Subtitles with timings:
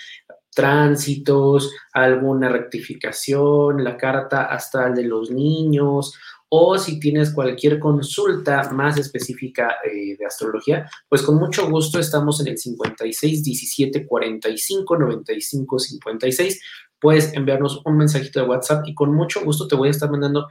[0.54, 6.14] tránsitos, alguna rectificación, la carta astral de los niños
[6.56, 12.40] o si tienes cualquier consulta más específica eh, de astrología, pues con mucho gusto estamos
[12.40, 16.62] en el 56 17 45 95 56.
[17.00, 20.46] Puedes enviarnos un mensajito de WhatsApp y con mucho gusto te voy a estar mandando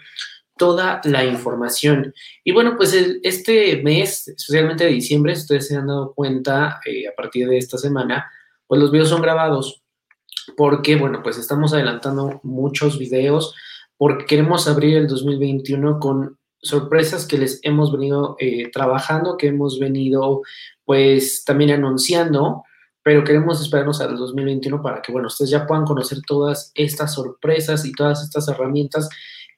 [0.58, 2.14] toda la información.
[2.44, 7.08] Y bueno, pues este mes, especialmente de diciembre, si ustedes se han dado cuenta eh,
[7.08, 8.30] a partir de esta semana,
[8.68, 9.82] pues los videos son grabados
[10.58, 13.56] porque, bueno, pues estamos adelantando muchos videos
[13.98, 19.80] porque queremos abrir el 2021 con sorpresas que les hemos venido eh, trabajando, que hemos
[19.80, 20.42] venido
[20.86, 22.64] pues también anunciando,
[23.04, 27.86] pero queremos esperarnos al 2021 para que, bueno, ustedes ya puedan conocer todas estas sorpresas
[27.86, 29.10] y todas estas herramientas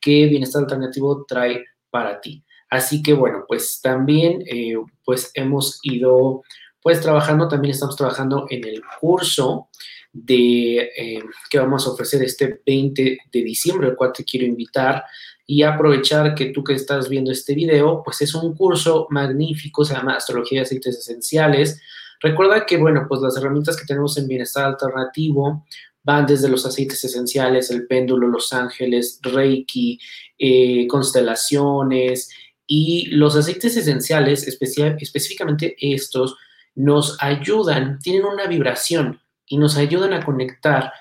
[0.01, 2.43] que Bienestar Alternativo trae para ti.
[2.69, 6.41] Así que, bueno, pues también, eh, pues hemos ido,
[6.81, 9.69] pues trabajando, también estamos trabajando en el curso
[10.15, 15.03] de eh, que vamos a ofrecer este 20 de diciembre, el cual te quiero invitar
[15.45, 19.93] y aprovechar que tú que estás viendo este video, pues es un curso magnífico, se
[19.93, 21.81] llama Astrología de Aceites Esenciales.
[22.21, 25.65] Recuerda que, bueno, pues las herramientas que tenemos en Bienestar Alternativo
[26.01, 29.99] van desde los aceites esenciales, el péndulo, los ángeles, Reiki,
[30.39, 32.29] eh, constelaciones
[32.65, 36.37] y los aceites esenciales, específicamente estos,
[36.73, 40.91] nos ayudan, tienen una vibración, y nos ayudan a conectar,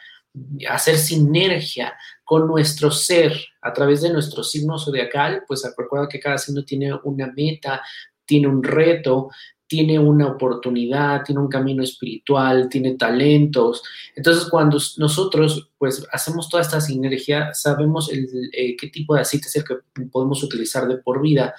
[0.69, 1.95] a hacer sinergia
[2.25, 6.93] con nuestro ser a través de nuestro signo zodiacal, pues recuerda que cada signo tiene
[7.05, 7.83] una meta,
[8.25, 9.31] tiene un reto,
[9.67, 13.83] tiene una oportunidad, tiene un camino espiritual, tiene talentos.
[14.15, 19.57] Entonces, cuando nosotros pues hacemos toda esta sinergia, sabemos eh, qué tipo de aceite es
[19.57, 19.77] el que
[20.13, 21.55] podemos utilizar de por vida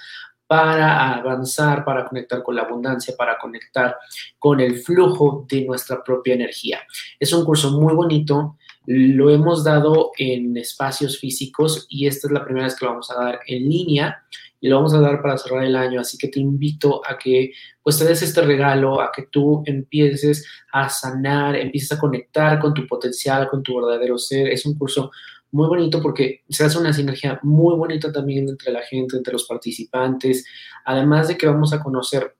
[0.46, 3.96] para avanzar, para conectar con la abundancia, para conectar
[4.38, 6.80] con el flujo de nuestra propia energía.
[7.18, 12.44] Es un curso muy bonito, lo hemos dado en espacios físicos y esta es la
[12.44, 14.22] primera vez que lo vamos a dar en línea
[14.60, 17.52] y lo vamos a dar para cerrar el año, así que te invito a que
[17.82, 22.72] pues te des este regalo, a que tú empieces a sanar, empieces a conectar con
[22.72, 24.48] tu potencial, con tu verdadero ser.
[24.48, 25.10] Es un curso
[25.56, 29.46] muy bonito porque se hace una sinergia muy bonita también entre la gente, entre los
[29.46, 30.44] participantes,
[30.84, 32.36] además de que vamos a conocer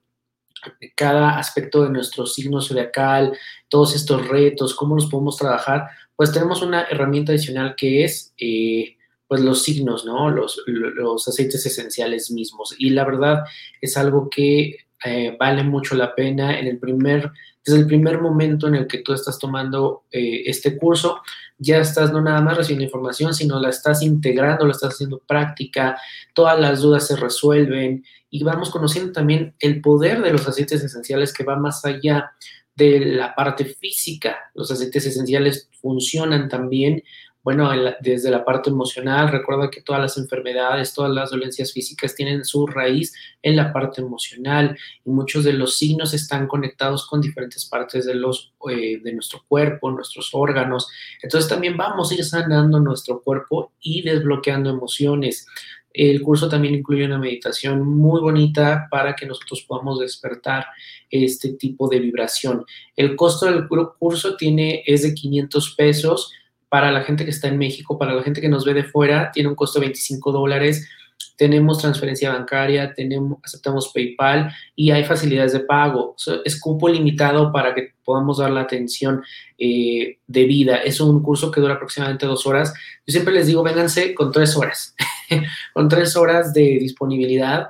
[0.95, 3.35] cada aspecto de nuestro signo zodiacal,
[3.69, 8.97] todos estos retos, cómo los podemos trabajar, pues tenemos una herramienta adicional que es eh,
[9.27, 10.29] pues los signos, ¿no?
[10.29, 12.75] Los, los aceites esenciales mismos.
[12.77, 13.43] Y la verdad
[13.81, 16.59] es algo que eh, vale mucho la pena.
[16.59, 17.31] En el primer,
[17.65, 21.21] desde el primer momento en el que tú estás tomando eh, este curso,
[21.57, 25.99] ya estás no nada más recibiendo información, sino la estás integrando, la estás haciendo práctica,
[26.33, 31.33] todas las dudas se resuelven y vamos conociendo también el poder de los aceites esenciales
[31.33, 32.31] que va más allá
[32.75, 34.37] de la parte física.
[34.53, 37.03] Los aceites esenciales funcionan también
[37.47, 37.71] bueno,
[38.01, 42.67] desde la parte emocional, recuerda que todas las enfermedades, todas las dolencias físicas tienen su
[42.67, 48.05] raíz en la parte emocional y muchos de los signos están conectados con diferentes partes
[48.05, 50.89] de, los, eh, de nuestro cuerpo, nuestros órganos.
[51.23, 55.47] Entonces también vamos a ir sanando nuestro cuerpo y desbloqueando emociones.
[55.93, 60.65] El curso también incluye una meditación muy bonita para que nosotros podamos despertar
[61.09, 62.65] este tipo de vibración.
[62.97, 66.33] El costo del curso tiene, es de 500 pesos
[66.69, 69.31] para la gente que está en México, para la gente que nos ve de fuera,
[69.31, 70.87] tiene un costo de 25 dólares.
[71.35, 76.15] Tenemos transferencia bancaria, tenemos, aceptamos PayPal y hay facilidades de pago.
[76.43, 79.23] Es cupo limitado para que podamos dar la atención
[79.57, 80.77] eh, debida.
[80.77, 82.73] Es un curso que dura aproximadamente dos horas.
[83.05, 84.95] Yo siempre les digo, vénganse con tres horas,
[85.73, 87.69] con tres horas de disponibilidad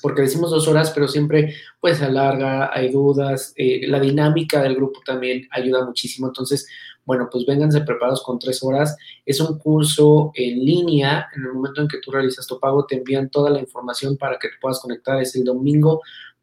[0.00, 4.74] porque decimos dos horas, pero siempre pues se alarga, hay dudas, eh, la dinámica del
[4.74, 6.28] grupo también ayuda muchísimo.
[6.28, 6.66] Entonces,
[7.10, 8.96] bueno, pues vénganse preparados con tres horas.
[9.26, 11.26] Es un curso en línea.
[11.34, 14.38] En el momento en que tú realizas tu pago, te envían toda la información para
[14.38, 15.20] que te puedas conectar.
[15.20, 16.02] Es el domingo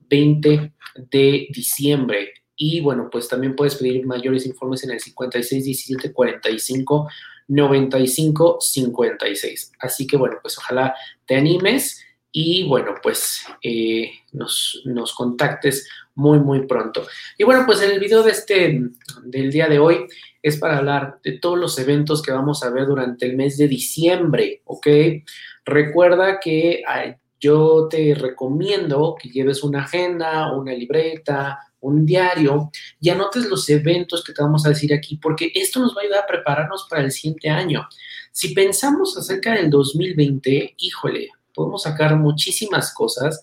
[0.10, 0.74] 20
[1.10, 2.34] de diciembre.
[2.58, 7.08] Y bueno, pues también puedes pedir mayores informes en el 56 17 45
[7.48, 9.72] 95 56.
[9.80, 10.94] Así que bueno, pues ojalá
[11.26, 15.88] te animes y bueno, pues eh, nos, nos contactes
[16.18, 17.08] muy, muy pronto.
[17.38, 18.82] Y bueno, pues el video de este,
[19.24, 20.08] del día de hoy
[20.42, 23.68] es para hablar de todos los eventos que vamos a ver durante el mes de
[23.68, 24.88] diciembre, ¿ok?
[25.64, 26.84] Recuerda que
[27.40, 34.24] yo te recomiendo que lleves una agenda, una libreta, un diario y anotes los eventos
[34.24, 37.04] que te vamos a decir aquí, porque esto nos va a ayudar a prepararnos para
[37.04, 37.88] el siguiente año.
[38.32, 43.40] Si pensamos acerca del 2020, híjole, podemos sacar muchísimas cosas.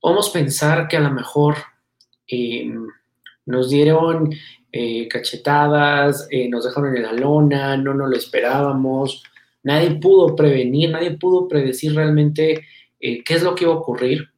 [0.00, 1.56] Podemos pensar que a lo mejor
[2.32, 2.88] em,
[3.46, 4.30] nos dieron
[4.72, 9.22] eh, cachetadas, eh, nos dejaron en la lona, no nos lo esperábamos,
[9.62, 12.66] nadie pudo prevenir, nadie pudo predecir realmente
[13.00, 14.28] eh, qué es lo que iba a ocurrir.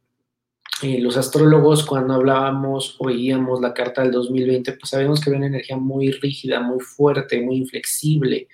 [0.83, 5.77] los astrólogos cuando hablábamos, oíamos la carta del 2020, pues sabíamos que había una energía
[5.77, 8.49] muy rígida, muy fuerte, muy inflexible,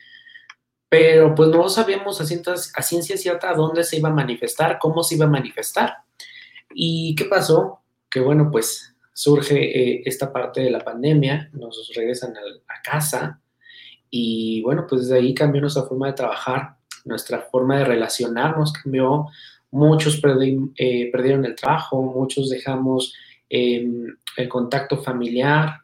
[0.89, 5.15] pero pues no sabíamos a, a ciencia cierta dónde se iba a manifestar, cómo se
[5.17, 5.95] iba a manifestar.
[6.75, 7.81] ¿Y qué pasó?
[8.11, 13.41] Que bueno, pues surge eh, esta parte de la pandemia, nos regresan a, casa
[14.09, 19.27] y bueno, pues desde ahí cambió nuestra forma de trabajar, nuestra forma de relacionarnos cambió,
[19.71, 20.21] muchos
[20.77, 23.15] eh, perdieron el trabajo, muchos dejamos
[23.49, 25.81] em, el contacto familiar,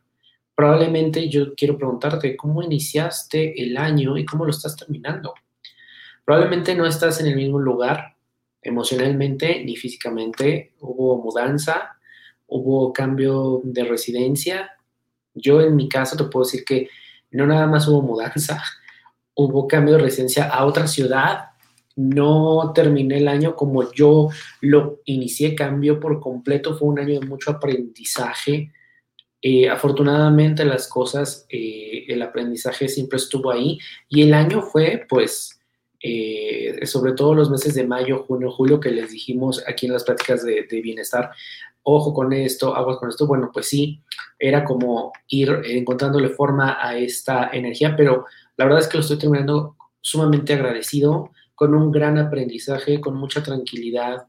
[0.55, 5.34] probablemente yo quiero preguntarte cómo iniciaste el año y cómo lo estás terminando.
[6.25, 8.17] Probablemente no estás en el mismo lugar
[8.62, 10.73] emocionalmente ni físicamente.
[10.81, 11.96] Hubo mudanza,
[12.46, 14.70] hubo cambio de residencia.
[15.34, 16.88] Yo en mi caso te puedo decir que
[17.31, 18.62] no nada más hubo mudanza,
[19.34, 21.50] hubo cambio de residencia a otra ciudad.
[21.96, 24.28] No terminé el año como yo
[24.60, 26.76] lo inicié, cambió por completo.
[26.76, 28.70] Fue un año de mucho aprendizaje,
[29.49, 33.78] eh, afortunadamente las cosas, eh, el aprendizaje siempre estuvo ahí
[34.08, 35.60] y el año fue pues
[36.00, 40.04] eh, sobre todo los meses de mayo, junio, julio que les dijimos aquí en las
[40.04, 41.31] prácticas de, de, bienestar,
[41.88, 44.02] ojo con esto, aguas con esto, bueno pues sí,
[44.38, 49.18] era como ir encontrándole forma a esta energía, pero la verdad es que lo estoy
[49.18, 54.26] terminando sumamente agradecido, con un gran aprendizaje, con mucha tranquilidad.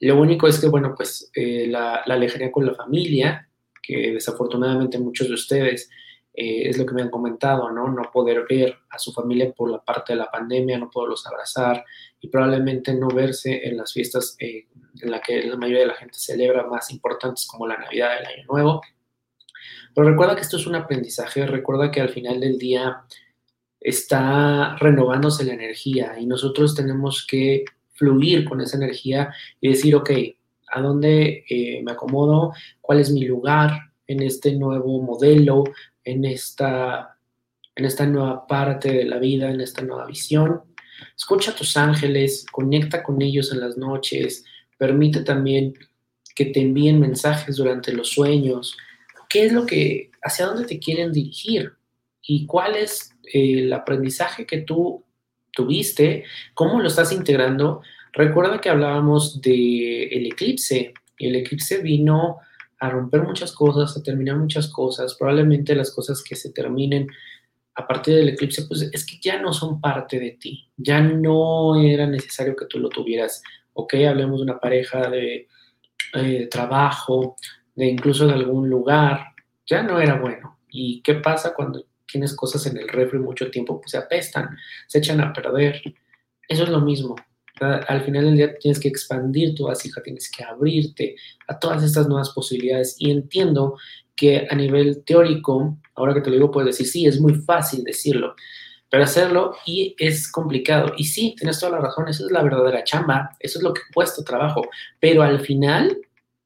[0.00, 3.48] Lo único es que, bueno, pues la, la lejanía con la familia,
[3.82, 5.88] que desafortunadamente muchos de ustedes
[6.36, 7.88] eh, es lo que me han comentado, ¿no?
[7.88, 11.84] No poder ver a su familia por la parte de la pandemia, no poderlos abrazar
[12.24, 14.66] y probablemente no verse en las fiestas eh,
[15.02, 18.24] en las que la mayoría de la gente celebra más importantes como la Navidad, el
[18.24, 18.80] Año Nuevo.
[19.94, 23.02] Pero recuerda que esto es un aprendizaje, recuerda que al final del día
[23.78, 30.10] está renovándose la energía y nosotros tenemos que fluir con esa energía y decir, ok,
[30.68, 35.64] a dónde eh, me acomodo, cuál es mi lugar en este nuevo modelo,
[36.02, 37.18] en esta,
[37.74, 40.62] en esta nueva parte de la vida, en esta nueva visión.
[41.16, 44.44] Escucha a tus ángeles, conecta con ellos en las noches,
[44.78, 45.74] permite también
[46.34, 48.76] que te envíen mensajes durante los sueños.
[49.28, 51.72] ¿Qué es lo que, hacia dónde te quieren dirigir?
[52.22, 55.04] ¿Y cuál es eh, el aprendizaje que tú
[55.52, 56.24] tuviste?
[56.54, 57.82] ¿Cómo lo estás integrando?
[58.12, 60.94] Recuerda que hablábamos del el eclipse.
[61.18, 62.38] El eclipse vino
[62.78, 65.14] a romper muchas cosas, a terminar muchas cosas.
[65.14, 67.08] Probablemente las cosas que se terminen
[67.74, 70.70] a partir del eclipse, pues es que ya no son parte de ti.
[70.76, 73.42] Ya no era necesario que tú lo tuvieras.
[73.72, 75.48] Ok, hablemos de una pareja, de
[76.14, 77.36] eh, trabajo,
[77.74, 79.26] de incluso de algún lugar.
[79.66, 80.58] Ya no era bueno.
[80.68, 83.80] ¿Y qué pasa cuando tienes cosas en el refri mucho tiempo?
[83.80, 85.82] Pues se apestan, se echan a perder.
[86.48, 87.16] Eso es lo mismo
[87.60, 91.16] al final del día tienes que expandir tu vasija, tienes que abrirte
[91.46, 92.96] a todas estas nuevas posibilidades.
[92.98, 93.76] Y entiendo
[94.16, 97.84] que a nivel teórico, ahora que te lo digo, puedes decir, sí, es muy fácil
[97.84, 98.34] decirlo,
[98.88, 100.92] pero hacerlo y es complicado.
[100.96, 103.82] Y sí, tienes toda la razón, esa es la verdadera chamba, eso es lo que
[103.92, 104.62] cuesta trabajo,
[105.00, 105.98] pero al final,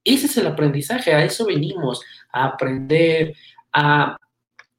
[0.05, 3.35] ese es el aprendizaje, a eso venimos, a aprender,
[3.73, 4.17] a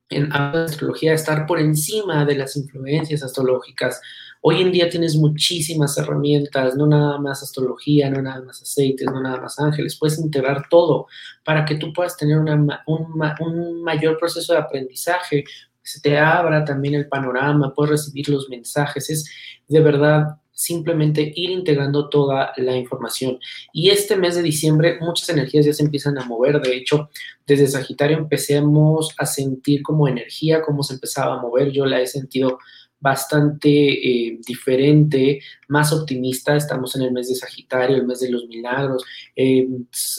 [0.10, 4.02] en astrología, estar por encima de las influencias astrológicas,
[4.42, 9.22] Hoy en día tienes muchísimas herramientas, no nada más astrología, no nada más aceites, no
[9.22, 11.08] nada más ángeles, puedes integrar todo
[11.44, 15.44] para que tú puedas tener un, mayor proceso de aprendizaje,
[15.82, 19.30] se te abra también el panorama, puedes recibir los mensajes, es
[19.68, 23.40] de verdad simplemente ir integrando toda la información.
[23.74, 26.60] Y este mes de diciembre muchas energías ya se empiezan a mover.
[26.60, 27.10] De hecho,
[27.48, 31.72] desde Sagitario empecemos a sentir como energía, cómo se empezaba a mover.
[31.72, 32.60] Yo la he sentido
[33.00, 36.56] bastante eh, diferente, más optimista.
[36.56, 39.04] Estamos en el mes de Sagitario, el mes de los milagros.
[39.36, 39.68] Eh,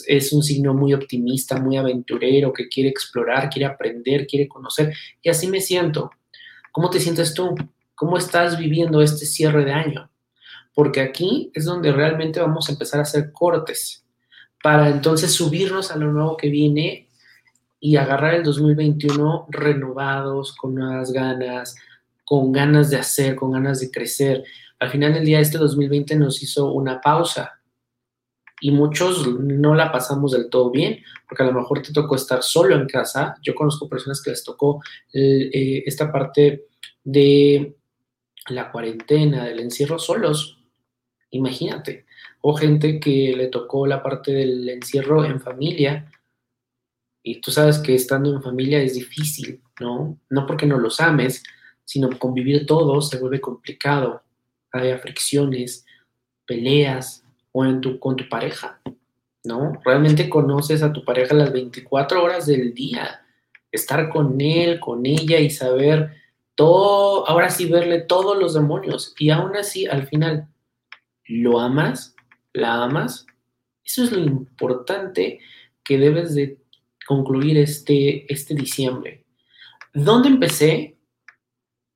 [0.07, 4.93] es un signo muy optimista, muy aventurero, que quiere explorar, quiere aprender, quiere conocer.
[5.21, 6.11] Y así me siento.
[6.71, 7.55] ¿Cómo te sientes tú?
[7.95, 10.09] ¿Cómo estás viviendo este cierre de año?
[10.73, 14.05] Porque aquí es donde realmente vamos a empezar a hacer cortes
[14.63, 17.07] para entonces subirnos a lo nuevo que viene
[17.79, 21.75] y agarrar el 2021 renovados, con nuevas ganas,
[22.31, 24.45] con ganas de hacer, con ganas de crecer.
[24.79, 27.59] Al final del día, este 2020 nos hizo una pausa
[28.61, 32.41] y muchos no la pasamos del todo bien, porque a lo mejor te tocó estar
[32.41, 33.35] solo en casa.
[33.41, 34.81] Yo conozco personas que les tocó
[35.13, 36.67] eh, esta parte
[37.03, 37.75] de
[38.47, 40.57] la cuarentena, del encierro solos.
[41.31, 42.05] Imagínate.
[42.39, 46.09] O gente que le tocó la parte del encierro en familia.
[47.23, 50.17] Y tú sabes que estando en familia es difícil, ¿no?
[50.29, 51.43] No porque no los ames,
[51.91, 54.23] sino convivir todos se vuelve complicado.
[54.71, 55.85] Hay fricciones,
[56.45, 58.79] peleas, o en tu, con tu pareja,
[59.43, 59.73] ¿no?
[59.83, 63.25] Realmente conoces a tu pareja las 24 horas del día.
[63.73, 66.11] Estar con él, con ella y saber
[66.55, 69.13] todo, ahora sí verle todos los demonios.
[69.19, 70.47] Y aún así, al final,
[71.25, 72.15] ¿lo amas?
[72.53, 73.25] ¿La amas?
[73.83, 75.41] Eso es lo importante
[75.83, 76.57] que debes de
[77.05, 79.25] concluir este, este diciembre.
[79.93, 80.95] ¿Dónde empecé?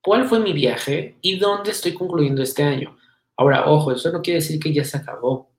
[0.05, 1.17] ¿Cuál fue mi viaje?
[1.21, 2.95] ¿Y dónde estoy concluyendo este año?
[3.35, 5.49] Ahora, ojo, eso no quiere decir que ya se acabó.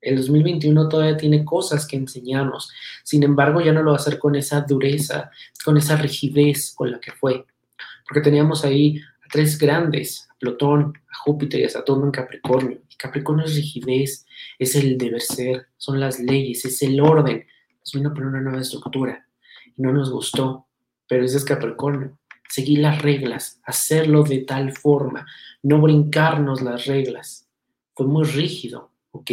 [0.00, 2.72] El 2021 todavía tiene cosas que enseñarnos.
[3.04, 5.30] Sin embargo, ya no lo va a hacer con esa dureza,
[5.62, 7.44] con esa rigidez con la que fue.
[8.06, 12.80] Porque teníamos ahí a tres grandes, a Plutón, a Júpiter y a Saturno en Capricornio.
[12.88, 14.24] Y Capricornio es rigidez,
[14.58, 17.44] es el deber ser, son las leyes, es el orden.
[17.80, 19.26] Nos vino a poner una nueva estructura.
[19.76, 20.68] No nos gustó,
[21.06, 22.17] pero ese es Capricornio
[22.48, 25.26] seguir las reglas, hacerlo de tal forma,
[25.62, 27.48] no brincarnos las reglas.
[27.94, 29.30] Fue muy rígido, ¿ok?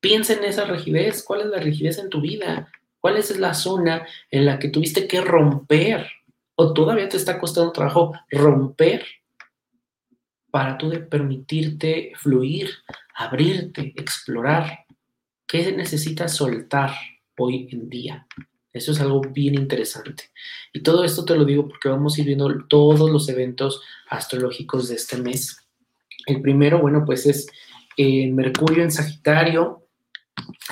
[0.00, 1.22] Piensa en esa rigidez.
[1.22, 2.70] ¿Cuál es la rigidez en tu vida?
[3.00, 6.10] ¿Cuál es la zona en la que tuviste que romper?
[6.54, 9.04] ¿O todavía te está costando trabajo romper
[10.50, 12.70] para tú de permitirte fluir,
[13.14, 14.86] abrirte, explorar?
[15.46, 16.92] ¿Qué necesitas soltar
[17.36, 18.26] hoy en día?
[18.76, 20.24] Eso es algo bien interesante.
[20.72, 24.88] Y todo esto te lo digo porque vamos a ir viendo todos los eventos astrológicos
[24.88, 25.56] de este mes.
[26.26, 27.46] El primero, bueno, pues es
[27.96, 29.86] eh, Mercurio en Sagitario,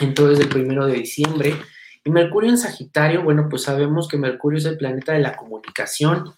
[0.00, 1.54] entonces el primero de diciembre.
[2.04, 6.34] Y Mercurio en Sagitario, bueno, pues sabemos que Mercurio es el planeta de la comunicación,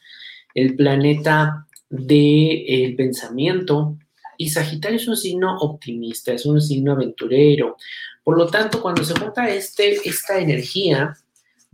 [0.55, 3.97] el planeta del pensamiento,
[4.39, 7.77] y Sagitario es un signo optimista, es un signo aventurero.
[8.23, 11.17] Por lo tanto, cuando se junta este, esta energía,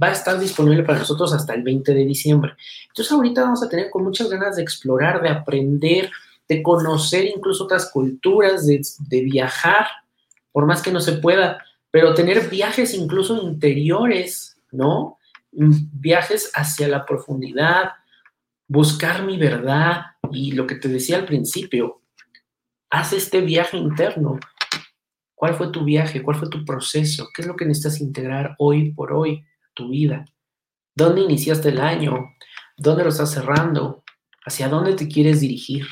[0.02, 2.54] va a estar disponible para nosotros hasta el 20 de diciembre.
[2.88, 6.10] Entonces ahorita vamos a tener con muchas ganas de explorar, de aprender,
[6.48, 9.86] de conocer incluso otras culturas, de, viajar,
[10.50, 15.18] por más que no se pueda, pero tener viajes incluso interiores, ¿no?
[15.50, 17.92] Viajes hacia la profundidad,
[18.66, 22.00] buscar mi verdad y lo que te decía al principio,
[22.90, 24.38] haz este viaje interno.
[25.34, 26.22] ¿Cuál fue tu viaje?
[26.22, 27.28] ¿Cuál fue tu proceso?
[27.34, 29.44] ¿Qué es lo que necesitas integrar hoy por hoy?
[29.74, 30.24] Tu vida.
[30.94, 32.34] ¿Dónde iniciaste el año?
[32.76, 34.04] ¿Dónde lo estás cerrando?
[34.44, 35.86] ¿Hacia dónde te quieres dirigir?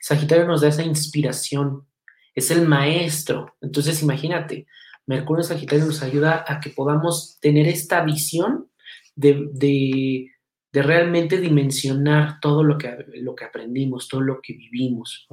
[0.00, 1.86] Sagitario nos da esa inspiración,
[2.34, 3.56] es el maestro.
[3.60, 4.66] Entonces imagínate,
[5.06, 8.68] Mercurio Sagitario nos ayuda a que podamos tener esta visión
[9.14, 10.30] de, de,
[10.72, 15.26] de, realmente dimensionar todo lo que, lo que aprendimos, todo lo que vivimos.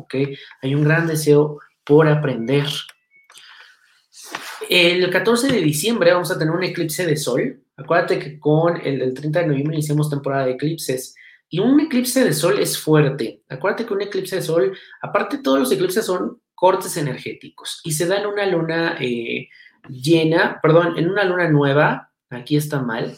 [0.61, 2.67] Hay un gran deseo por aprender.
[4.69, 9.13] El 14 de diciembre vamos a tener un eclipse de sol, Acuérdate que con el,
[9.13, 11.15] 30 de noviembre iniciamos temporada de eclipses.
[11.49, 13.41] Y un eclipse de sol es fuerte.
[13.49, 18.05] Acuérdate que un eclipse de sol, aparte todos los eclipses son cortes energéticos y se
[18.05, 19.49] da en una luna eh,
[19.89, 23.17] llena, perdón, en una luna nueva, aquí está mal,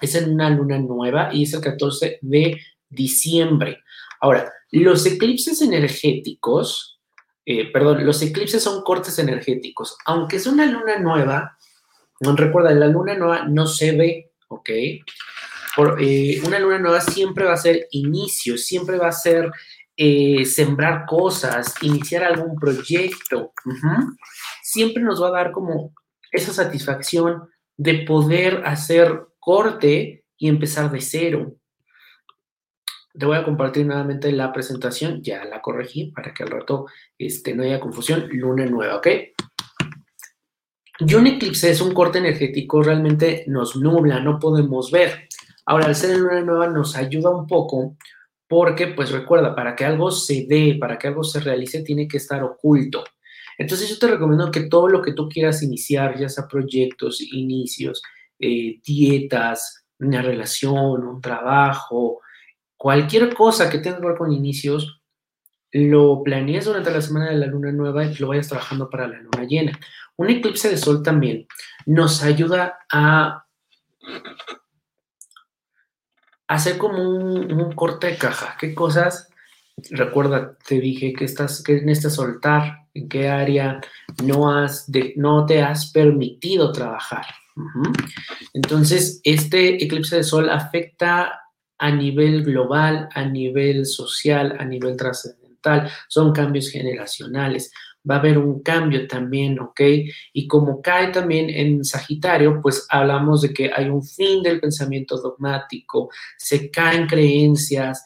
[0.00, 3.80] es en una luna nueva y es el 14 de diciembre.
[4.20, 7.00] Ahora, los eclipses energéticos,
[7.44, 9.96] eh, perdón, los eclipses son cortes energéticos.
[10.06, 11.58] Aunque es una luna nueva,
[12.22, 14.70] Recuerda, la luna nueva no se ve, ¿ok?
[15.98, 19.50] Eh, una luna nueva siempre va a ser inicio, siempre va a ser
[19.96, 23.52] eh, sembrar cosas, iniciar algún proyecto.
[24.62, 25.94] Siempre nos va a dar como
[26.30, 31.56] esa satisfacción de poder hacer corte y empezar de cero.
[33.18, 36.86] Te voy a compartir nuevamente la presentación, ya la corregí para que al rato
[37.18, 38.28] este, no haya confusión.
[38.30, 39.06] Luna nueva, ¿ok?
[41.06, 45.28] Y un eclipse es un corte energético, realmente nos nubla, no podemos ver.
[45.66, 47.96] Ahora, al ser en luna nueva nos ayuda un poco
[48.48, 52.18] porque, pues recuerda, para que algo se dé, para que algo se realice, tiene que
[52.18, 53.02] estar oculto.
[53.58, 58.02] Entonces yo te recomiendo que todo lo que tú quieras iniciar, ya sea proyectos, inicios,
[58.38, 62.20] eh, dietas, una relación, un trabajo,
[62.76, 65.00] cualquier cosa que tenga que ver con inicios,
[65.72, 69.18] lo planees durante la semana de la luna nueva y lo vayas trabajando para la
[69.18, 69.78] luna llena.
[70.16, 71.46] Un eclipse de sol también
[71.86, 73.46] nos ayuda a
[76.48, 78.56] hacer como un, corte de caja.
[78.58, 79.28] ¿Qué cosas?
[79.90, 83.80] Recuerda, te dije que, estás, que necesitas soltar, en qué área
[84.22, 87.24] no, has no te has permitido trabajar.
[88.52, 91.40] Entonces, este eclipse de sol afecta
[91.78, 95.90] a nivel global, a nivel social, a nivel trascendental.
[96.08, 97.72] Son cambios generacionales
[98.08, 99.80] va a haber un cambio también, ¿ok?
[100.32, 105.16] Y como cae también en Sagitario, pues hablamos de que hay un fin del pensamiento
[105.18, 108.04] dogmático, se caen creencias,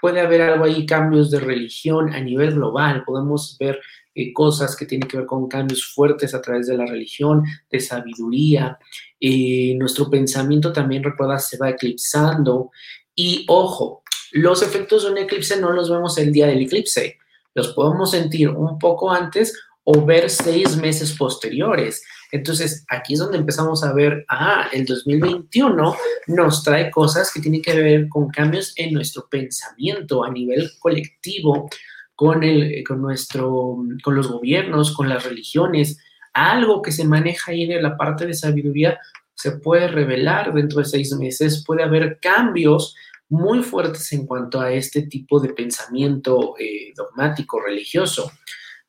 [0.00, 3.80] puede haber algo ahí, cambios de religión a nivel global, podemos ver
[4.14, 7.80] eh, cosas que tienen que ver con cambios fuertes a través de la religión, de
[7.80, 8.78] sabiduría.
[9.20, 12.70] Eh, nuestro pensamiento también, recuerda, se va eclipsando.
[13.14, 14.02] Y ojo,
[14.32, 17.18] los efectos de un eclipse no los vemos el día del eclipse
[17.58, 19.52] los podemos sentir un poco antes
[19.84, 22.02] o ver seis meses posteriores.
[22.30, 25.96] Entonces, aquí es donde empezamos a ver, ah, el 2021
[26.28, 31.68] nos trae cosas que tienen que ver con cambios en nuestro pensamiento a nivel colectivo,
[32.14, 35.98] con, el, con, nuestro, con los gobiernos, con las religiones.
[36.32, 39.00] Algo que se maneja ahí de la parte de sabiduría
[39.34, 42.94] se puede revelar dentro de seis meses, puede haber cambios
[43.28, 48.32] muy fuertes en cuanto a este tipo de pensamiento eh, dogmático, religioso.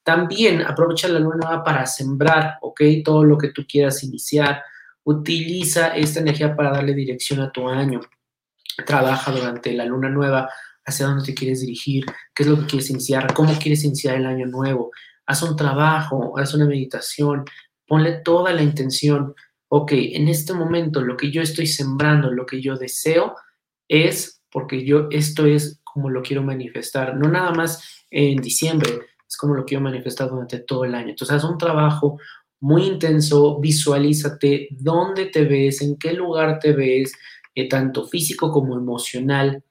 [0.03, 2.81] También aprovecha la luna nueva para sembrar, ¿ok?
[3.03, 4.63] Todo lo que tú quieras iniciar.
[5.03, 7.99] Utiliza esta energía para darle dirección a tu año.
[8.85, 10.49] Trabaja durante la luna nueva
[10.85, 14.25] hacia dónde te quieres dirigir, qué es lo que quieres iniciar, cómo quieres iniciar el
[14.25, 14.91] año nuevo.
[15.25, 17.45] Haz un trabajo, haz una meditación,
[17.85, 19.35] ponle toda la intención.
[19.67, 23.35] Ok, en este momento lo que yo estoy sembrando, lo que yo deseo,
[23.89, 28.89] es porque yo esto es como lo quiero manifestar, no nada más en diciembre,
[29.27, 31.09] es como lo quiero manifestar durante todo el año.
[31.09, 32.17] Entonces, haz un trabajo
[32.61, 37.11] muy intenso, visualízate dónde te ves, en qué lugar te ves,
[37.55, 39.63] eh, tanto físico como emocional,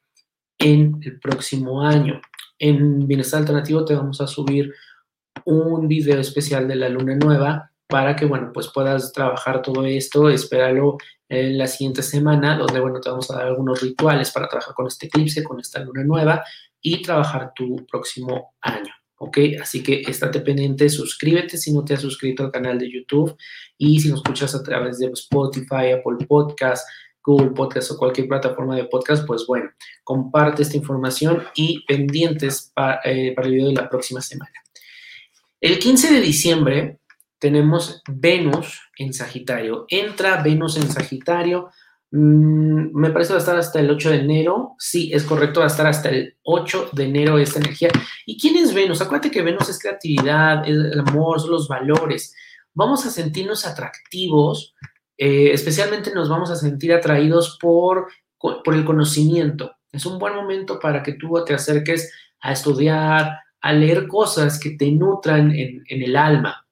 [0.58, 2.20] en el próximo año.
[2.58, 4.74] En Bienestar Alternativo te vamos a subir
[5.44, 10.28] un video especial de la luna nueva para que, bueno, pues puedas trabajar todo esto,
[10.28, 14.74] espéralo en la siguiente semana, donde, bueno, te vamos a dar algunos rituales para trabajar
[14.74, 16.44] con este eclipse, con esta luna nueva
[16.80, 18.92] y trabajar tu próximo año.
[19.18, 19.38] ¿ok?
[19.60, 23.36] Así que estate pendiente, suscríbete si no te has suscrito al canal de YouTube
[23.76, 26.88] y si nos escuchas a través de Spotify, Apple Podcast,
[27.22, 29.70] Google Podcast o cualquier plataforma de podcast, pues bueno,
[30.04, 32.72] comparte esta información y pendientes
[33.04, 34.52] eh, para el video de la próxima semana.
[35.60, 36.98] El 15 de diciembre
[37.38, 39.86] tenemos Venus en Sagitario.
[39.88, 41.70] Entra Venus en Sagitario.
[42.10, 44.74] Mm, me parece va a estar hasta el 8 de enero.
[44.78, 47.90] Sí, es correcto, va a estar hasta el 8 de enero esta energía.
[48.26, 49.00] ¿Y quién es Venus?
[49.00, 52.34] Acuérdate que Venus es creatividad, el amor, son los valores.
[52.74, 54.74] Vamos a sentirnos atractivos,
[55.16, 59.72] eh, especialmente nos vamos a sentir atraídos por, por el conocimiento.
[59.90, 64.70] Es un buen momento para que tú te acerques a estudiar, a leer cosas que
[64.70, 66.67] te nutran en el alma.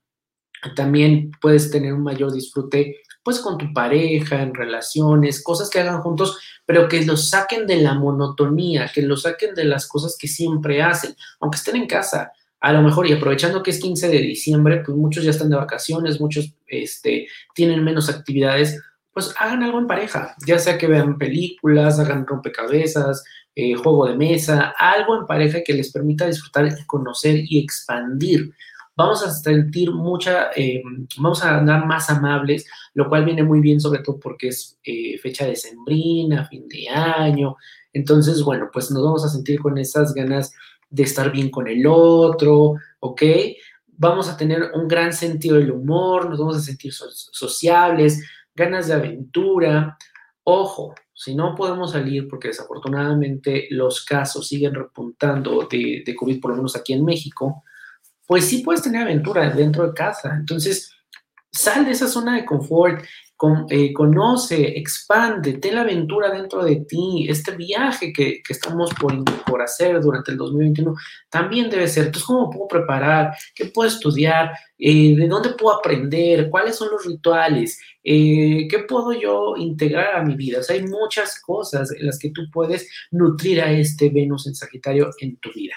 [0.74, 6.00] También puedes tener un mayor disfrute pues con tu pareja, en relaciones, cosas que hagan
[6.00, 10.28] juntos, pero que los saquen de la monotonía, que los saquen de las cosas que
[10.28, 12.30] siempre hacen, aunque estén en casa.
[12.60, 15.56] A lo mejor, y aprovechando que es 15 de diciembre, pues muchos ya están de
[15.56, 18.80] vacaciones, muchos este, tienen menos actividades,
[19.12, 23.24] pues hagan algo en pareja, ya sea que vean películas, hagan rompecabezas,
[23.56, 28.52] eh, juego de mesa, algo en pareja que les permita disfrutar y conocer y expandir
[28.96, 30.82] vamos a sentir mucha, eh,
[31.18, 35.18] vamos a andar más amables, lo cual viene muy bien sobre todo porque es eh,
[35.18, 37.56] fecha de sembrina, fin de año.
[37.92, 40.52] Entonces, bueno, pues nos vamos a sentir con esas ganas
[40.88, 43.22] de estar bien con el otro, ¿ok?
[43.98, 48.94] Vamos a tener un gran sentido del humor, nos vamos a sentir sociables, ganas de
[48.94, 49.98] aventura.
[50.44, 56.50] Ojo, si no podemos salir, porque desafortunadamente los casos siguen repuntando de, de COVID, por
[56.52, 57.64] lo menos aquí en México,
[58.26, 60.34] pues sí puedes tener aventura dentro de casa.
[60.34, 60.92] Entonces,
[61.52, 63.02] sal de esa zona de confort,
[63.68, 67.26] eh, conoce, expande, ten la aventura dentro de ti.
[67.28, 69.12] Este viaje que, estamos por,
[69.44, 70.94] por, hacer durante el 2021
[71.28, 72.06] también debe ser.
[72.06, 73.36] Entonces, ¿cómo puedo preparar?
[73.54, 74.52] ¿Qué puedo estudiar?
[74.78, 76.48] Eh, ¿De dónde puedo aprender?
[76.48, 77.78] ¿Cuáles son los rituales?
[78.02, 80.60] Eh, ¿Qué puedo yo integrar a mi vida?
[80.60, 84.54] O sea, hay muchas cosas en las que tú puedes nutrir a este Venus en
[84.54, 85.74] Sagitario en tu vida.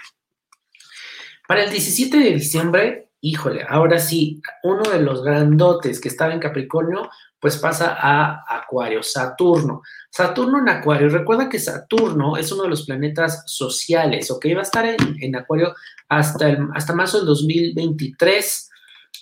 [1.49, 6.39] Para el 17 de diciembre híjole, ahora sí, uno de los grandotes que estaba en
[6.39, 7.09] Capricornio,
[7.39, 9.81] pues pasa a Acuario, Saturno.
[10.11, 14.45] Saturno en Acuario, recuerda que Saturno es uno de los planetas sociales, ¿ok?
[14.55, 15.73] Va a estar en, Acuario
[16.07, 18.69] hasta, el, hasta marzo del 2023.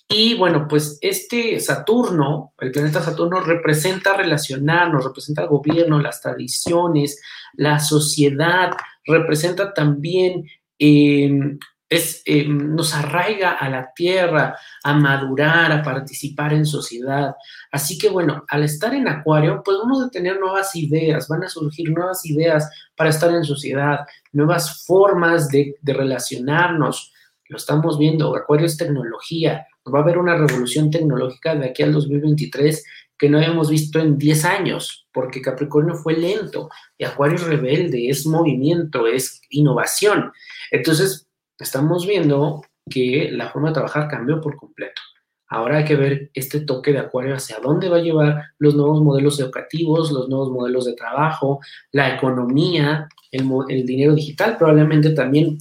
[0.10, 7.22] Y bueno, pues este Saturno, el planeta Saturno, representa relacionarnos, representa el gobierno, las tradiciones,
[7.54, 8.72] la sociedad,
[9.06, 10.46] representa también
[10.78, 11.58] eh,
[11.90, 17.36] es, eh, nos arraiga a la tierra, a madurar, a participar en sociedad.
[17.72, 21.50] Así que bueno, al estar en Acuario, pues vamos a tener nuevas ideas, van a
[21.50, 27.14] surgir nuevas ideas para estar en sociedad, nuevas formas de, de relacionarnos.
[27.50, 31.94] Lo estamos viendo, Acuario es tecnología, va a haber una revolución tecnológica de aquí al
[31.94, 32.84] 2023
[33.18, 38.10] que no habíamos visto en 10 años, porque Capricornio fue lento y Acuario es rebelde,
[38.10, 40.32] es movimiento, es innovación.
[40.72, 41.27] Entonces,
[41.60, 45.02] estamos viendo que la forma de trabajar cambió por completo.
[45.50, 49.02] Ahora hay que ver este toque de acuario hacia dónde va a llevar los nuevos
[49.02, 51.62] modelos educativos, los nuevos modelos de trabajo,
[51.94, 55.58] la economía, el, dinero digital probablemente también,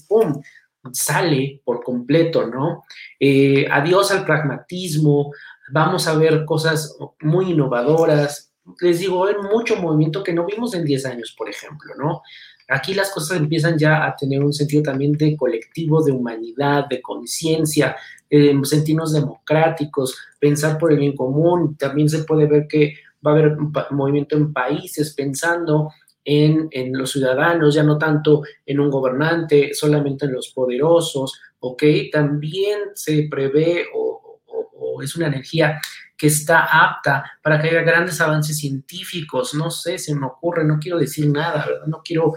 [0.93, 2.85] sale por completo, ¿no?
[3.19, 5.33] Eh, adiós al pragmatismo,
[5.71, 8.53] vamos a ver cosas muy innovadoras.
[8.81, 12.23] Les digo, hay mucho movimiento que no vimos en 10 años, por ejemplo, ¿no?
[12.69, 17.01] Aquí las cosas empiezan ya a tener un sentido también de colectivo, de humanidad, de
[17.01, 17.97] conciencia,
[18.29, 21.77] eh, sentirnos democráticos, pensar por el bien común.
[21.77, 25.91] También se puede ver que va a haber un movimiento en países pensando
[26.25, 31.85] en, los ciudadanos, ya no tanto en un gobernante, solamente en los poderosos, ¿ok?
[32.11, 35.81] También se prevé o, o es una energía
[36.17, 39.55] que está apta para que haya grandes avances científicos.
[39.55, 41.87] No sé, se me ocurre, no quiero decir nada, ¿verdad?
[41.87, 42.35] No quiero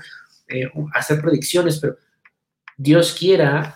[0.48, 1.96] eh, hacer predicciones, pero
[2.78, 3.76] Dios quiera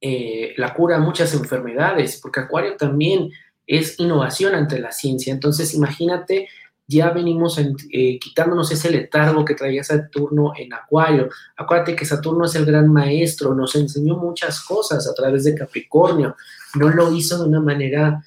[0.00, 3.30] eh, la cura a muchas enfermedades, porque Acuario también
[3.66, 5.32] es innovación ante la ciencia.
[5.32, 6.48] Entonces, imagínate,
[6.86, 11.28] ya venimos eh, quitándonos ese letargo que traía Saturno en Acuario.
[11.56, 16.36] Acuérdate que Saturno es el gran maestro, nos enseñó muchas cosas a través de Capricornio.
[16.74, 18.24] No lo hizo de una manera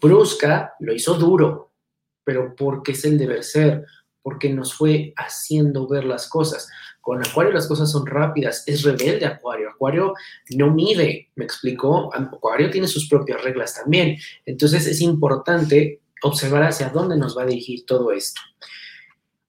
[0.00, 1.72] brusca, lo hizo duro,
[2.24, 3.84] pero porque es el deber ser,
[4.22, 6.68] porque nos fue haciendo ver las cosas.
[7.00, 9.70] Con Acuario las cosas son rápidas, es rebelde Acuario.
[9.70, 10.12] Acuario
[10.56, 12.14] no mide, me explicó.
[12.14, 14.18] Acuario tiene sus propias reglas también.
[14.44, 18.40] Entonces es importante observar hacia dónde nos va a dirigir todo esto.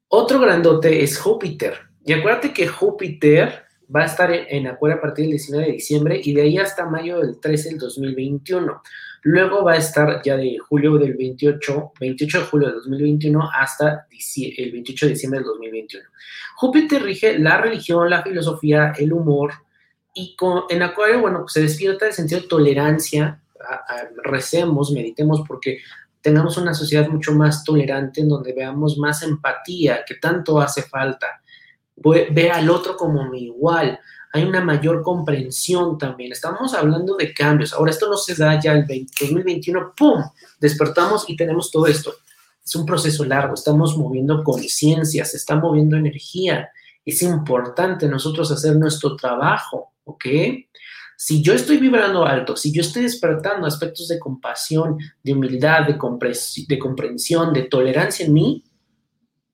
[0.07, 1.73] Otro grandote es Júpiter.
[2.05, 6.21] Y acuérdate que Júpiter va a estar en Acuario a partir del 19 de diciembre
[6.23, 8.81] y de ahí hasta mayo del 13 del 2021.
[9.23, 14.07] Luego va a estar ya de julio del 28, 28 de julio del 2021 hasta
[14.37, 16.05] el 28 de diciembre del 2021.
[16.55, 19.53] Júpiter rige la religión, la filosofía, el humor
[20.13, 23.41] y con, en Acuario, bueno, pues se despierta el sentido de tolerancia,
[24.23, 25.79] recemos, meditemos porque
[26.21, 31.41] tengamos una sociedad mucho más tolerante en donde veamos más empatía, que tanto hace falta.
[31.95, 33.99] Ve al otro como mi igual,
[34.31, 36.31] hay una mayor comprensión también.
[36.31, 37.73] Estamos hablando de cambios.
[37.73, 40.23] Ahora, esto no se da ya el 2021, ¡pum!
[40.59, 42.13] Despertamos y tenemos todo esto.
[42.63, 46.69] Es un proceso largo, estamos moviendo conciencia, se está moviendo energía.
[47.03, 50.25] Es importante nosotros hacer nuestro trabajo, ¿ok?
[51.17, 55.97] Si yo estoy vibrando alto, si yo estoy despertando aspectos de compasión, de humildad, de,
[56.67, 58.63] de comprensión, de tolerancia en mí,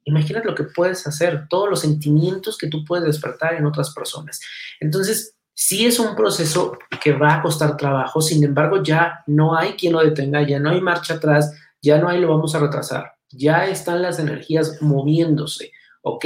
[0.05, 4.39] imagínate lo que puedes hacer, todos los sentimientos que tú puedes despertar en otras personas.
[4.79, 9.73] Entonces, sí es un proceso que va a costar trabajo, sin embargo, ya no hay
[9.73, 13.13] quien lo detenga, ya no hay marcha atrás, ya no hay lo vamos a retrasar,
[13.29, 16.25] ya están las energías moviéndose, ¿ok?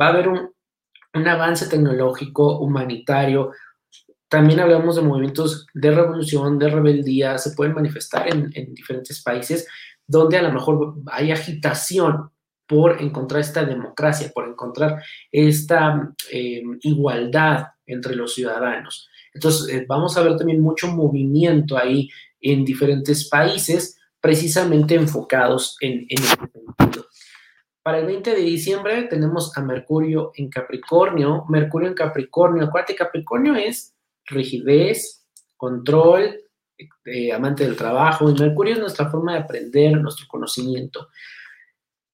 [0.00, 0.50] Va a haber un,
[1.12, 3.50] avance tecnológico, humanitario.
[4.28, 9.66] También hablamos de movimientos de revolución, de rebeldía, se pueden manifestar en, en diferentes países
[10.06, 12.30] donde a lo mejor hay agitación,
[12.70, 15.02] por encontrar esta democracia, por encontrar
[15.32, 19.08] esta eh, igualdad entre los ciudadanos.
[19.34, 22.08] Entonces, eh, vamos a ver también mucho movimiento ahí
[22.40, 26.36] en diferentes países, precisamente enfocados en, en este
[26.76, 27.06] sentido.
[27.82, 31.46] Para el 20 de diciembre tenemos a Mercurio en Capricornio.
[31.48, 36.38] Mercurio en Capricornio, acuérdate, Capricornio es rigidez, control,
[37.04, 41.08] eh, amante del trabajo, y Mercurio es nuestra forma de aprender, nuestro conocimiento.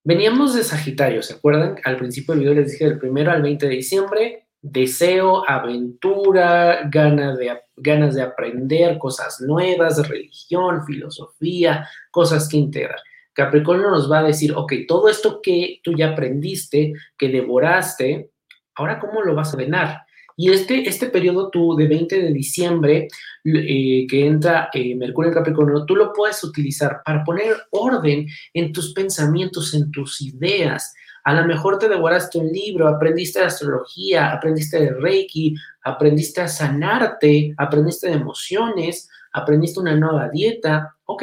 [0.07, 1.81] Veníamos de Sagitario, ¿se acuerdan?
[1.83, 7.37] Al principio del video les dije del primero al 20 de diciembre, deseo, aventura, ganas
[7.39, 13.01] de, ganas de aprender cosas nuevas, religión, filosofía, cosas que integrar.
[13.33, 18.31] Capricornio nos va a decir, ok, todo esto que tú ya aprendiste, que devoraste,
[18.77, 20.06] ahora cómo lo vas a ordenar.
[20.39, 23.09] Y este, este periodo tú de 20 de diciembre
[23.45, 28.73] eh, que entra eh, Mercurio en Capricornio, tú lo puedes utilizar para poner orden en
[28.73, 30.95] tus pensamientos, en tus ideas.
[31.25, 37.55] A lo mejor te devoraste un libro, aprendiste astrología, aprendiste de Reiki, aprendiste a sanarte,
[37.57, 40.97] aprendiste de emociones, aprendiste una nueva dieta.
[41.07, 41.23] Ok,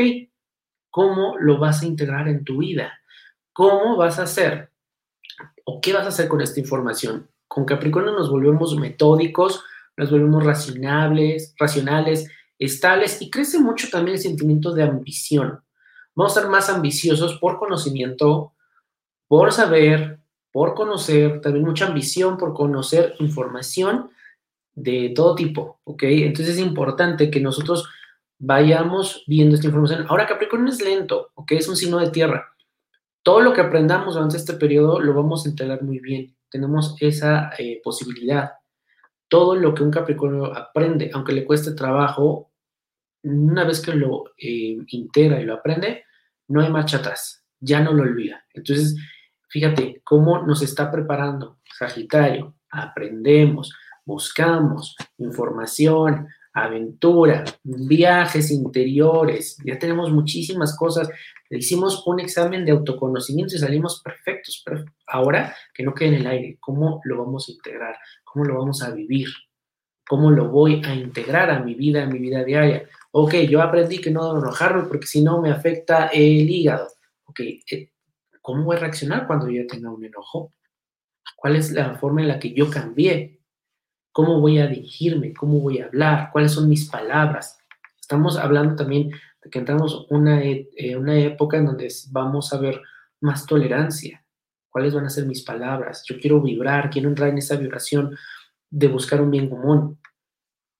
[0.89, 2.99] ¿cómo lo vas a integrar en tu vida?
[3.53, 4.71] ¿Cómo vas a hacer?
[5.65, 7.29] ¿O qué vas a hacer con esta información?
[7.53, 9.63] Con Capricornio nos volvemos metódicos,
[9.95, 15.61] nos volvemos racionales, racionales, estables y crece mucho también el sentimiento de ambición.
[16.15, 18.53] Vamos a ser más ambiciosos por conocimiento,
[19.27, 20.19] por saber,
[20.51, 24.09] por conocer, también mucha ambición por conocer información
[24.73, 26.05] de todo tipo, ¿ok?
[26.05, 27.87] Entonces es importante que nosotros
[28.39, 30.07] vayamos viendo esta información.
[30.09, 31.51] Ahora Capricornio es lento, ¿ok?
[31.51, 32.47] Es un signo de tierra.
[33.21, 37.49] Todo lo que aprendamos durante este periodo lo vamos a integrar muy bien tenemos esa
[37.57, 38.51] eh, posibilidad.
[39.27, 42.51] Todo lo que un Capricornio aprende, aunque le cueste trabajo,
[43.23, 46.03] una vez que lo eh, integra y lo aprende,
[46.49, 48.45] no hay marcha atrás, ya no lo olvida.
[48.53, 48.95] Entonces,
[49.49, 52.53] fíjate cómo nos está preparando Sagitario.
[52.69, 53.73] Aprendemos,
[54.05, 61.09] buscamos información, aventura, viajes interiores, ya tenemos muchísimas cosas.
[61.57, 66.27] Hicimos un examen de autoconocimiento y salimos perfectos, pero ahora que no quede en el
[66.27, 67.95] aire, ¿cómo lo vamos a integrar?
[68.23, 69.27] ¿Cómo lo vamos a vivir?
[70.07, 72.87] ¿Cómo lo voy a integrar a mi vida, a mi vida diaria?
[73.11, 76.87] Ok, yo aprendí que no debo enojarme porque si no me afecta el hígado.
[77.25, 77.91] Ok, eh,
[78.41, 80.53] ¿cómo voy a reaccionar cuando yo tenga un enojo?
[81.35, 83.33] ¿Cuál es la forma en la que yo cambié?
[84.13, 87.57] cómo voy a dirigirme, cómo voy a hablar, cuáles son mis palabras.
[87.99, 89.11] Estamos hablando también
[89.51, 92.81] que entramos una, e, eh, una época en donde vamos a ver
[93.21, 94.23] más tolerancia.
[94.69, 96.03] ¿Cuáles van a ser mis palabras?
[96.07, 98.15] Yo quiero vibrar, quiero entrar en esa vibración
[98.69, 99.99] de buscar un bien común.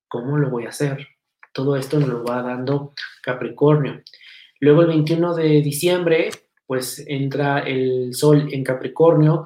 [0.07, 1.07] ¿Cómo lo voy a hacer?
[1.53, 4.01] Todo esto nos lo va dando Capricornio.
[4.59, 6.29] Luego el 21 de diciembre,
[6.65, 9.45] pues entra el Sol en Capricornio.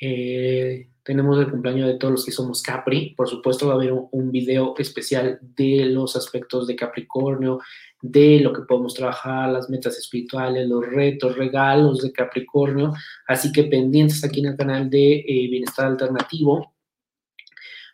[0.00, 3.14] Eh, tenemos el cumpleaños de todos los que somos Capri.
[3.16, 7.60] Por supuesto, va a haber un, video especial de los aspectos de Capricornio,
[8.00, 12.92] de lo que podemos trabajar, las metas espirituales, los retos, regalos de Capricornio.
[13.26, 16.74] Así que pendientes aquí en el canal de eh, Bienestar Alternativo.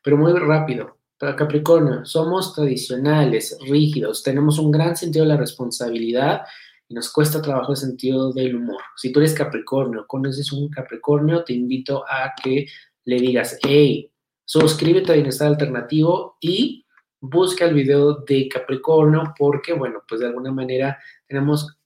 [0.03, 6.43] Pero muy rápido, para Capricornio, somos tradicionales, rígidos, tenemos un gran sentido de la responsabilidad
[6.87, 8.83] y nos cuesta trabajo el sentido del humor.
[8.97, 12.67] Si tú eres Capricornio, conoces un Capricornio, te invito a que
[13.05, 14.13] le digas, hey,
[14.45, 16.84] suscríbete a Bienestar Alternativo y
[17.29, 21.77] busca el video de Capricornio porque, bueno, pues de alguna manera tenemos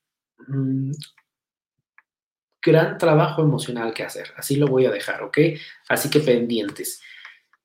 [0.46, 0.92] mm,
[2.62, 4.32] gran trabajo emocional que hacer.
[4.36, 5.38] Así lo voy a dejar, ¿ok?
[5.88, 7.00] Así que pendientes.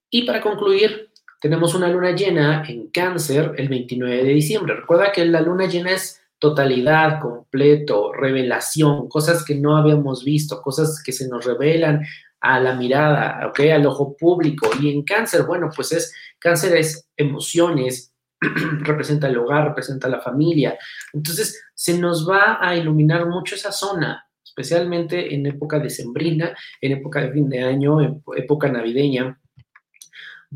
[0.09, 4.75] Y para concluir, tenemos una luna llena en cáncer el 29 de diciembre.
[4.75, 11.01] Recuerda que la luna llena es totalidad, completo, revelación, cosas que no habíamos visto, cosas
[11.03, 12.05] que se nos revelan
[12.43, 13.59] a la mirada, ¿ok?
[13.73, 14.69] Al ojo público.
[14.79, 18.13] Y en cáncer, bueno, pues es, cáncer es emociones,
[18.81, 20.77] representa el hogar, representa la familia.
[21.13, 27.21] Entonces, se nos va a iluminar mucho esa zona, especialmente en época decembrina, en época
[27.21, 29.39] de fin de año, en época navideña.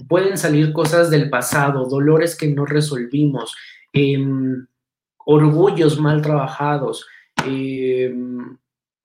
[0.10, 3.56] Pueden salir cosas del pasado, dolores que no resolvimos,
[3.93, 4.67] em,
[5.26, 7.08] orgullos mal trabajados,
[7.45, 8.58] em,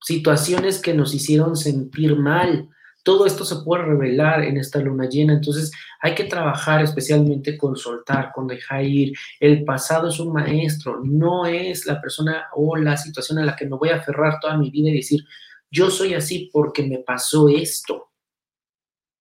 [0.03, 2.69] situaciones que nos hicieron sentir mal.
[3.05, 7.77] Todo esto se puede revelar en esta luna llena, entonces hay que trabajar especialmente con
[7.77, 9.13] soltar, con dejar ir.
[9.41, 13.67] El pasado es un maestro, no es la persona o la situación a la que
[13.67, 15.25] me voy a aferrar toda mi vida y decir,
[15.71, 18.13] yo soy así porque me pasó esto.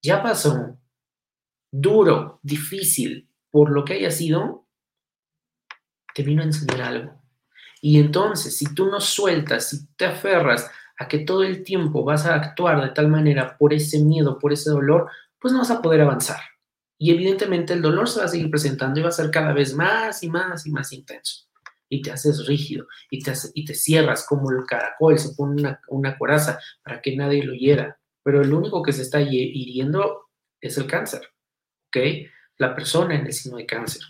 [0.03, 0.77] Ya pasó,
[1.71, 4.67] duro, difícil, por lo que haya sido,
[6.13, 7.20] te vino a enseñar algo.
[7.81, 12.27] Y entonces, si tú no sueltas, si te aferras a que todo el tiempo vas
[12.27, 15.81] a actuar de tal manera por ese miedo, por ese dolor, pues no vas a
[15.81, 16.39] poder avanzar.
[16.99, 19.73] Y evidentemente el dolor se va a seguir presentando y va a ser cada vez
[19.73, 21.47] más y más y más intenso.
[21.89, 25.81] Y te haces rígido y te, y te cierras como el caracol, se pone una,
[25.87, 27.99] una coraza para que nadie lo hiera.
[28.23, 30.27] Pero el único que se está hiriendo
[30.61, 31.21] es el cáncer,
[31.87, 31.97] ¿ok?
[32.59, 34.03] La persona en el signo de cáncer.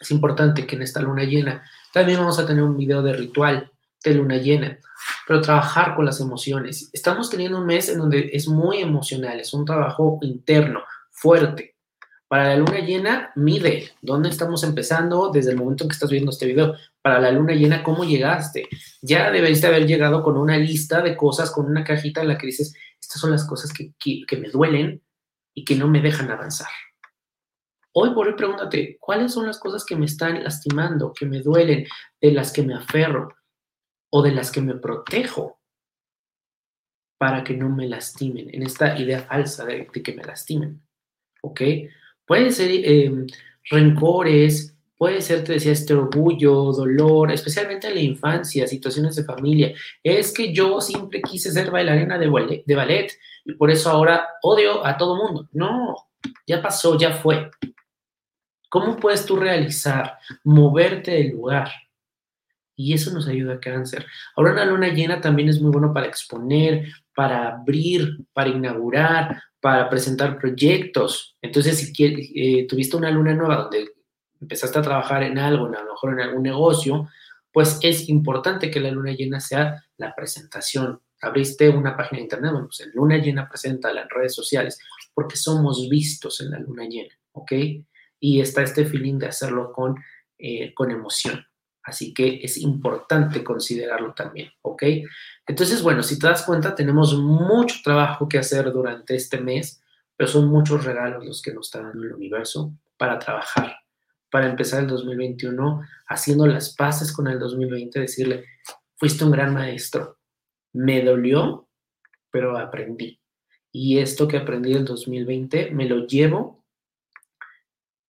[0.00, 3.70] Es importante que en esta luna llena también vamos a tener un video de ritual
[4.04, 4.78] de luna llena,
[5.26, 6.90] pero trabajar con las emociones.
[6.92, 10.80] Estamos teniendo un mes en donde es muy emocional, es un trabajo interno,
[11.10, 11.74] fuerte.
[12.28, 16.30] Para la luna llena, mide dónde estamos empezando desde el momento en que estás viendo
[16.30, 16.74] este video.
[17.00, 18.68] Para la luna llena, ¿cómo llegaste?
[19.00, 22.46] Ya debiste haber llegado con una lista de cosas, con una cajita en la que
[22.46, 25.02] dices, estas son las cosas que, que me duelen
[25.54, 26.68] y que no me dejan avanzar.
[27.92, 31.86] Hoy por hoy pregúntate, ¿cuáles son las cosas que me están lastimando, que me duelen,
[32.20, 33.34] de las que me aferro
[34.10, 35.58] o de las que me protejo
[37.18, 38.54] para que no me lastimen?
[38.54, 40.82] En esta idea falsa de, que me lastimen.
[41.42, 41.62] ¿Ok?
[42.26, 43.26] Pueden ser em,
[43.70, 49.72] rencores, puede ser, te decía, este orgullo, dolor, especialmente en la infancia, situaciones de familia.
[50.02, 53.12] Es que yo siempre quise ser bailarina de ballet, de ballet
[53.44, 55.48] y por eso ahora odio a todo mundo.
[55.52, 55.96] No,
[56.46, 57.50] ya pasó, ya fue.
[58.68, 61.70] ¿Cómo puedes tú realizar, moverte del lugar?
[62.76, 64.06] Y eso nos ayuda a cáncer.
[64.36, 69.88] Ahora una luna llena también es muy bueno para exponer, para abrir, para inaugurar, para
[69.90, 71.36] presentar proyectos.
[71.42, 73.88] Entonces, si eh, tuviste una luna nueva donde
[74.40, 77.08] empezaste a trabajar en algo, a lo mejor en algún negocio,
[77.52, 81.00] pues es importante que la luna llena sea la presentación.
[81.20, 84.78] Abriste una página de internet, bueno, pues en luna llena presenta en redes sociales,
[85.12, 87.52] porque somos vistos en la luna llena, ¿ok?
[88.20, 89.96] Y está este feeling de hacerlo con,
[90.38, 91.44] eh, con emoción.
[91.82, 94.82] Así que es importante considerarlo también, ¿ok?
[95.46, 99.82] Entonces, bueno, si te das cuenta, tenemos mucho trabajo que hacer durante este mes,
[100.14, 103.76] pero son muchos regalos los que nos está dando el universo para trabajar,
[104.30, 108.44] para empezar el 2021 haciendo las paces con el 2020, decirle,
[108.96, 110.18] fuiste un gran maestro,
[110.74, 111.68] me dolió,
[112.30, 113.18] pero aprendí.
[113.72, 116.57] Y esto que aprendí el 2020 me lo llevo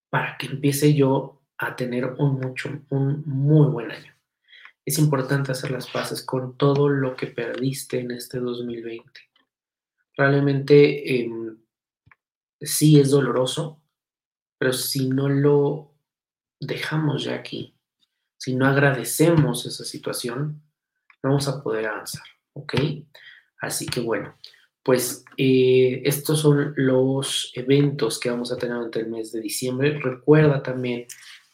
[0.10, 4.14] para que empiece yo a tener un mucho, un muy buen año.
[4.86, 9.12] Es importante hacer las paces con todo lo que perdiste en este 2020.
[10.16, 11.58] Realmente em,
[12.60, 13.82] sí es doloroso,
[14.58, 15.94] pero si no lo
[16.60, 17.76] dejamos ya aquí,
[18.38, 20.62] si no agradecemos esa situación,
[21.22, 22.74] no vamos a poder avanzar, ¿ok?
[23.62, 24.36] Así que bueno,
[24.90, 30.00] pues eh, estos son los eventos que vamos a tener durante el mes de diciembre.
[30.00, 31.06] Recuerda también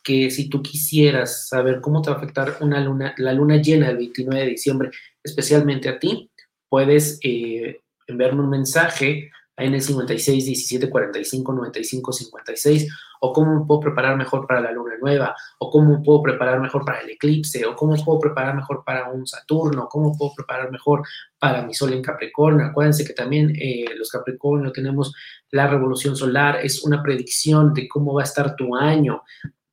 [0.02, 3.88] que si tú quisieras saber cómo te va a afectar una luna, la luna llena
[3.88, 6.32] del 29 de diciembre, especialmente a ti,
[6.70, 12.88] puedes eh, enviarme un mensaje en el 56 17 45 95 56
[13.26, 16.60] o cómo me puedo preparar mejor para la luna nueva, o cómo me puedo preparar
[16.60, 20.72] mejor para el eclipse, o cómo puedo preparar mejor para un Saturno, cómo puedo preparar
[20.72, 21.02] mejor
[21.40, 22.66] para mi sol en Capricornio.
[22.68, 25.14] Acuérdense que también eh, los Capricornio tenemos
[25.52, 29.24] la revolución solar, es una predicción de cómo va a estar tu año.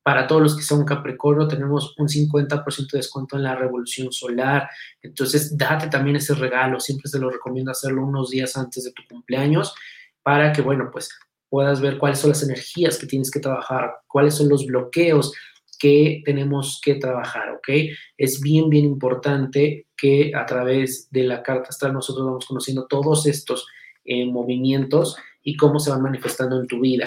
[0.03, 4.69] Para todos los que son Capricornio tenemos un 50% de descuento en la revolución solar.
[5.01, 6.81] Entonces, date también ese regalo.
[6.81, 9.75] Siempre te lo recomiendo hacerlo unos días antes de tu cumpleaños
[10.23, 11.11] para que, bueno, pues
[11.53, 15.35] puedas ver cuáles son las energías que tienes que trabajar, cuáles son los bloqueos
[15.79, 17.93] que tenemos que trabajar, ¿ok?
[18.17, 23.27] Es bien, bien importante que a través de la carta astral nosotros vamos conociendo todos
[23.27, 23.67] estos
[24.03, 27.05] eh, movimientos y cómo se van manifestando en tu vida.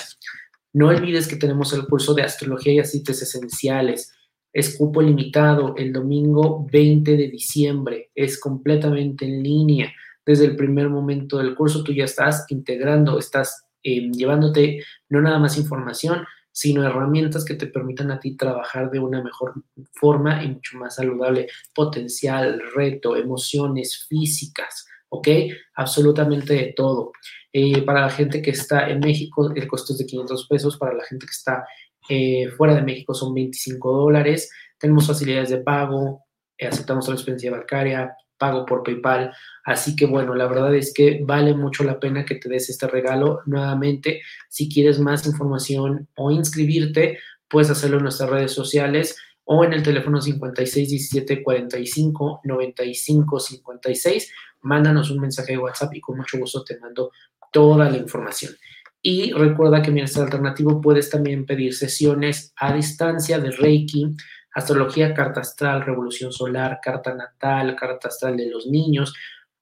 [0.74, 4.14] No olvides que tenemos el curso de astrología y aceites esenciales.
[4.54, 8.12] Es cupo limitado el domingo 20 de diciembre.
[8.14, 9.92] Es completamente en línea.
[10.24, 15.38] Desde el primer momento del curso tú ya estás integrando, estás eh, llevándote no nada
[15.38, 19.54] más información, sino herramientas que te permitan a ti trabajar de una mejor
[19.94, 25.28] forma y mucho más saludable, potencial, reto, emociones físicas, ¿ok?
[25.76, 27.12] Absolutamente de todo.
[27.54, 30.96] Eh, para la gente que está en México, el costo es de 500 pesos, para
[30.96, 31.66] la gente que está
[32.10, 34.50] eh, fuera de México son 25 dólares.
[34.80, 36.26] Tenemos facilidades de pago,
[36.60, 39.34] aceptamos transferencia bancaria, pago por PayPal.
[39.64, 42.88] Así que bueno, la verdad es que vale mucho la pena que te des este
[42.88, 43.42] regalo.
[43.46, 49.74] Nuevamente, si quieres más información o inscribirte, puedes hacerlo en nuestras redes sociales o en
[49.74, 54.34] el teléfono 56 17 45 95 56.
[54.62, 57.12] Mándanos un mensaje de WhatsApp y con mucho gusto te mando
[57.52, 58.54] toda la información.
[59.02, 64.16] Y recuerda que en Bienestar Alternativo puedes también pedir sesiones a distancia de Reiki,
[64.56, 69.14] astrología, carta astral, revolución solar, carta natal, carta astral de los niños,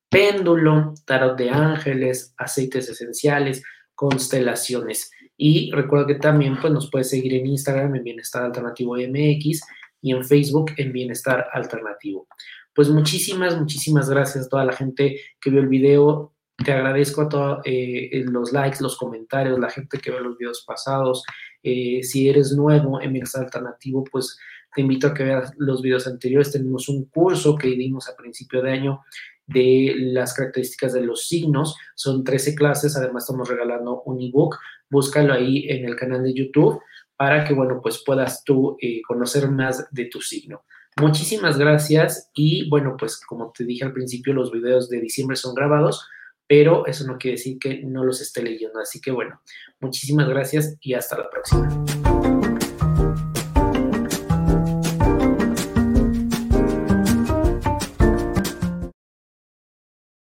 [0.07, 3.63] péndulo, tarot de ángeles, aceites esenciales,
[3.95, 5.11] constelaciones.
[5.35, 9.61] Y recuerda que también pues, nos puedes seguir en Instagram en Bienestar Alternativo MX
[10.01, 12.27] y en Facebook en Bienestar Alternativo.
[12.75, 16.33] Pues muchísimas, muchísimas gracias a toda la gente que vio el video.
[16.63, 20.63] Te agradezco a todos eh, los likes, los comentarios, la gente que ve los videos
[20.67, 21.23] pasados.
[21.63, 24.37] Eh, si eres nuevo en Bienestar Alternativo, pues
[24.73, 26.51] te invito a que veas los videos anteriores.
[26.51, 29.01] Tenemos un curso que dimos a principio de año
[29.45, 31.75] de las características de los signos.
[31.95, 34.57] Son 13 clases, además estamos regalando un ebook.
[34.89, 36.79] Búscalo ahí en el canal de YouTube
[37.15, 40.63] para que, bueno, pues puedas tú eh, conocer más de tu signo.
[40.99, 45.55] Muchísimas gracias y, bueno, pues como te dije al principio, los videos de diciembre son
[45.55, 46.07] grabados
[46.47, 48.79] pero eso no quiere decir que no los esté leyendo.
[48.79, 49.41] Así que bueno,
[49.79, 52.02] muchísimas gracias y hasta la próxima.